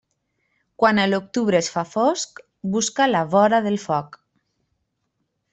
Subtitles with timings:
[0.83, 2.41] Quan a l'octubre es fa fosc,
[2.77, 4.21] busca la vora del foc.